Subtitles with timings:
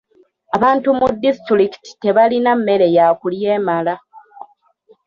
[0.55, 3.95] Abantu mu disitulikiti tebalina mmere ya kulya emala.